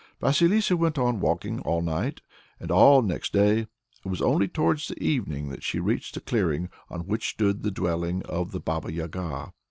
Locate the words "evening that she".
4.99-5.79